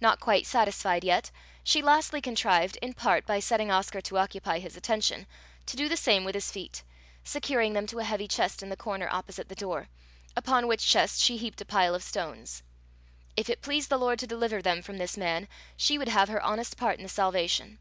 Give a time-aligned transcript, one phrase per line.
[0.00, 1.30] Not quite satisfied yet,
[1.62, 5.26] she lastly contrived, in part by setting Oscar to occupy his attention,
[5.66, 6.82] to do the same with his feet,
[7.24, 9.88] securing them to a heavy chest in the corner opposite the door,
[10.34, 12.62] upon which chest she heaped a pile of stones.
[13.36, 15.46] If it pleased the Lord to deliver them from this man,
[15.76, 17.78] she would have her honest part in the salvation!